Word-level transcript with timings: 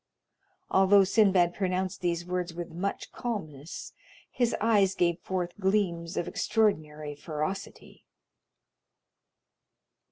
Although 0.71 1.03
Sinbad 1.03 1.53
pronounced 1.53 2.01
these 2.01 2.25
words 2.25 2.55
with 2.55 2.71
much 2.71 3.11
calmness, 3.11 3.93
his 4.31 4.55
eyes 4.59 4.95
gave 4.95 5.19
forth 5.19 5.51
gleams 5.59 6.17
of 6.17 6.27
extraordinary 6.27 7.13
ferocity. 7.13 8.03